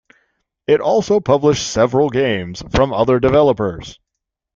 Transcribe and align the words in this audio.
It 0.65 0.81
also 0.81 1.19
published 1.19 1.67
several 1.69 2.09
games 2.09 2.63
from 2.73 2.91
other 2.91 3.19
developers. 3.19 3.99